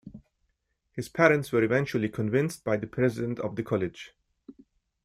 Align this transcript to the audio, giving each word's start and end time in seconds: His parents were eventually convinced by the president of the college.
His 0.93 1.09
parents 1.09 1.51
were 1.51 1.61
eventually 1.61 2.09
convinced 2.09 2.63
by 2.63 2.75
the 2.75 2.87
president 2.87 3.37
of 3.37 3.55
the 3.55 3.61
college. 3.61 4.15